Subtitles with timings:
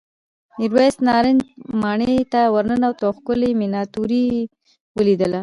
[0.57, 1.41] میرويس نارنج
[1.81, 4.39] ماڼۍ ته ورننوت او ښکلې مېناتوري یې
[4.97, 5.33] ولیدل.